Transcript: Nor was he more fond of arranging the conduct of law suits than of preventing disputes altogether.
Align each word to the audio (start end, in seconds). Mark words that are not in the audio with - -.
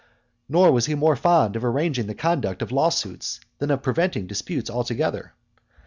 Nor 0.49 0.71
was 0.71 0.87
he 0.87 0.95
more 0.95 1.15
fond 1.15 1.55
of 1.55 1.63
arranging 1.63 2.07
the 2.07 2.15
conduct 2.15 2.63
of 2.63 2.71
law 2.71 2.89
suits 2.89 3.39
than 3.59 3.69
of 3.69 3.83
preventing 3.83 4.25
disputes 4.25 4.67
altogether. 4.67 5.33